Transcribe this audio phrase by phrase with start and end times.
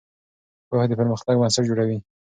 [0.67, 1.97] پوهه د پرمختګ بنسټ جوړوي.